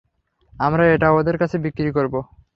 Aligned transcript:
আমরা 0.53 0.83
এটা 0.95 1.07
ওদের 1.11 1.35
কাছে 1.37 1.57
বিক্রি 1.57 1.89
করব। 1.91 2.13